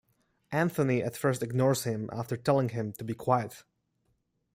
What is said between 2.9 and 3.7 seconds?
to be quiet.